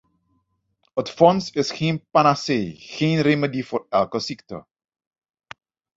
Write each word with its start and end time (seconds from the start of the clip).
Het 0.93 1.09
fonds 1.17 1.49
is 1.51 1.71
geen 1.71 2.05
panacee, 2.11 2.75
geen 2.77 3.21
remedie 3.21 3.65
voor 3.65 3.85
elke 3.89 4.19
ziekte. 4.19 4.65